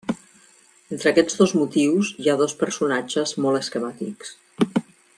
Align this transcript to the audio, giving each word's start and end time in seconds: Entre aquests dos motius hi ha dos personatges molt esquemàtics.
Entre 0.95 1.11
aquests 1.11 1.37
dos 1.41 1.53
motius 1.59 2.09
hi 2.23 2.31
ha 2.33 2.37
dos 2.41 2.57
personatges 2.65 3.35
molt 3.45 3.63
esquemàtics. 3.63 4.37